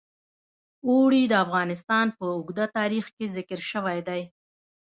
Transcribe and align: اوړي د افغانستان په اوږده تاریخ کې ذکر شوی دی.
اوړي 0.87 1.23
د 1.27 1.33
افغانستان 1.45 2.05
په 2.17 2.23
اوږده 2.33 2.65
تاریخ 2.77 3.05
کې 3.15 3.25
ذکر 3.35 3.59
شوی 3.71 3.99
دی. 4.07 4.21